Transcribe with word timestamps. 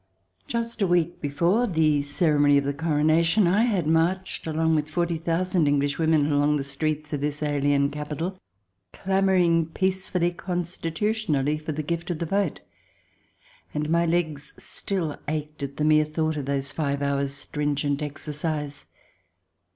Just 0.47 0.81
a 0.81 0.87
week 0.87 1.21
before 1.21 1.67
the 1.67 2.01
ceremony 2.01 2.57
of 2.57 2.63
the 2.63 2.73
Corona 2.73 3.21
tion 3.21 3.47
I 3.47 3.65
had 3.65 3.85
marched, 3.85 4.47
along 4.47 4.73
with 4.73 4.89
forty 4.89 5.19
thousand 5.19 5.67
Englishwomen, 5.67 6.27
through 6.27 6.57
the 6.57 6.63
streets 6.63 7.13
of 7.13 7.21
this 7.21 7.43
alien 7.43 7.91
capital, 7.91 8.39
clamouring 8.93 9.67
peacefully, 9.67 10.31
constitutionally, 10.31 11.59
for 11.59 11.71
the 11.73 11.83
gift 11.83 12.09
of 12.09 12.17
the 12.17 12.25
vote; 12.25 12.61
and 13.75 13.91
my 13.91 14.07
legs 14.07 14.53
still 14.57 15.19
ached 15.27 15.61
at 15.61 15.77
the 15.77 15.85
mere 15.85 16.05
thought 16.05 16.35
of 16.35 16.45
those 16.45 16.71
five 16.71 17.03
hours' 17.03 17.35
stringent 17.35 17.99
exer 18.01 18.31
cise. 18.33 18.85